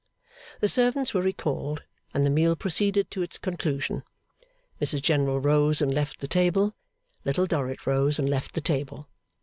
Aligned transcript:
The 0.61 0.67
servants 0.67 1.13
were 1.13 1.21
recalled, 1.21 1.83
and 2.11 2.25
the 2.25 2.31
meal 2.31 2.55
proceeded 2.55 3.11
to 3.11 3.21
its 3.21 3.37
conclusion. 3.37 4.01
Mrs 4.81 5.03
General 5.03 5.39
rose 5.39 5.79
and 5.79 5.93
left 5.93 6.21
the 6.21 6.27
table. 6.27 6.73
Little 7.23 7.45
Dorrit 7.45 7.85
rose 7.85 8.17
and 8.17 8.27
left 8.27 8.55
the 8.55 8.61
table. 8.61 9.07